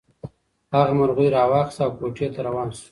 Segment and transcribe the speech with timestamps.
[0.73, 2.79] هغه مرغۍ راواخیسته او کوټې ته روان شو.